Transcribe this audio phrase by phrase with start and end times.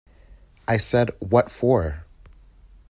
[0.67, 2.05] I said “What for?”’